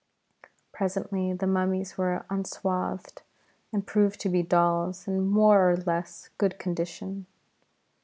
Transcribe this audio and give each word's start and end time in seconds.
Presently 0.73 1.31
the 1.33 1.45
mummies 1.45 1.95
were 1.95 2.25
unswathed, 2.27 3.21
and 3.71 3.85
proved 3.85 4.19
to 4.21 4.29
be 4.29 4.41
dolls 4.41 5.07
in 5.07 5.27
more 5.27 5.69
or 5.69 5.77
less 5.77 6.31
good 6.39 6.57
condition. 6.57 7.27